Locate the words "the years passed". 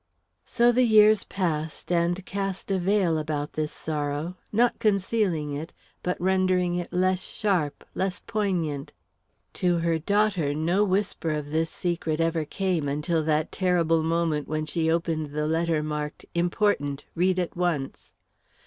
0.71-1.91